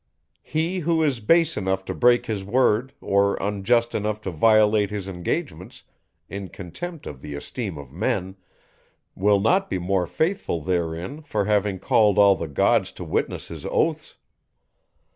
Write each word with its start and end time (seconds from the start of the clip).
He, 0.41 0.79
who 0.79 1.03
is 1.03 1.19
base 1.19 1.55
enough 1.55 1.85
to 1.85 1.93
break 1.93 2.25
his 2.25 2.43
word, 2.43 2.91
or 3.01 3.35
unjust 3.35 3.93
enough 3.93 4.19
to 4.21 4.31
violate 4.31 4.89
his 4.89 5.07
engagements, 5.07 5.83
in 6.27 6.47
contempt 6.49 7.05
of 7.05 7.21
the 7.21 7.35
esteem 7.35 7.77
of 7.77 7.91
men, 7.91 8.35
will 9.13 9.39
not 9.39 9.69
be 9.69 9.77
more 9.77 10.07
faithful 10.07 10.59
therein 10.59 11.21
for 11.21 11.45
having 11.45 11.77
called 11.77 12.17
all 12.17 12.35
the 12.35 12.47
gods 12.47 12.91
to 12.93 13.03
witness 13.03 13.49
his 13.49 13.63
oaths. 13.67 14.15